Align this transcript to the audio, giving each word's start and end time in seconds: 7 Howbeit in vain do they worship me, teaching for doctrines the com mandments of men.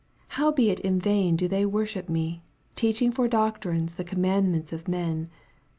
7 0.31 0.41
Howbeit 0.41 0.79
in 0.79 0.99
vain 0.99 1.35
do 1.35 1.47
they 1.47 1.63
worship 1.63 2.09
me, 2.09 2.41
teaching 2.75 3.11
for 3.11 3.27
doctrines 3.27 3.93
the 3.93 4.03
com 4.03 4.21
mandments 4.23 4.71
of 4.73 4.87
men. 4.87 5.29